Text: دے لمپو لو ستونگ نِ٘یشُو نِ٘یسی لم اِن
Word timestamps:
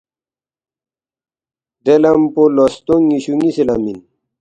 دے 1.83 1.95
لمپو 2.01 2.43
لو 2.55 2.65
ستونگ 2.75 3.03
نِ٘یشُو 3.09 3.33
نِ٘یسی 3.39 3.63
لم 3.67 3.83
اِن 3.89 3.99